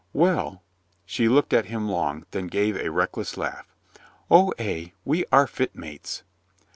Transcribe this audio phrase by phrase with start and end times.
[0.13, 0.63] "Well."
[1.05, 3.67] She looked at him long, then gave a reckless laugh.
[4.31, 6.23] "O, ay, we are fit mates."